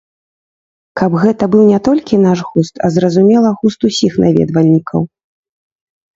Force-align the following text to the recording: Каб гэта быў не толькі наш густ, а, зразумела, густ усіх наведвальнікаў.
Каб 1.01 1.11
гэта 1.23 1.43
быў 1.55 1.63
не 1.73 1.79
толькі 1.87 2.19
наш 2.21 2.39
густ, 2.49 2.73
а, 2.89 2.91
зразумела, 2.97 3.49
густ 3.61 3.79
усіх 3.93 4.19
наведвальнікаў. 4.27 5.01